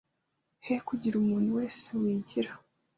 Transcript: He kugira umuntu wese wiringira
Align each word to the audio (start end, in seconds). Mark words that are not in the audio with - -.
He 0.65 0.75
kugira 0.87 1.15
umuntu 1.17 1.49
wese 1.57 1.87
wiringira 1.99 2.51